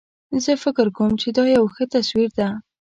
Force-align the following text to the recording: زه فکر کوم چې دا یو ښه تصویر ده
زه 0.43 0.51
فکر 0.63 0.85
کوم 0.97 1.11
چې 1.21 1.29
دا 1.37 1.43
یو 1.55 1.65
ښه 1.73 1.83
تصویر 1.95 2.29
ده 2.37 2.47